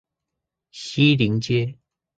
[0.71, 1.77] 西陵街